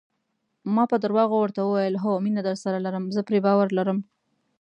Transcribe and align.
ما 0.75 0.83
په 0.91 0.95
درواغو 1.03 1.35
ورته 1.39 1.61
وویل: 1.63 1.95
هو، 2.03 2.11
مینه 2.23 2.41
درسره 2.49 2.77
لرم، 2.85 3.03
زه 3.15 3.21
پرې 3.27 3.39
باور 3.45 3.67
لرم. 3.77 3.99